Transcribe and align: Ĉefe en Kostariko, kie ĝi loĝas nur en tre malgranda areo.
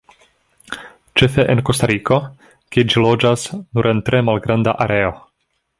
Ĉefe 1.21 1.45
en 1.55 1.61
Kostariko, 1.69 2.19
kie 2.77 2.87
ĝi 2.95 3.05
loĝas 3.07 3.47
nur 3.61 3.93
en 3.95 4.05
tre 4.11 4.27
malgranda 4.31 4.77
areo. 4.87 5.19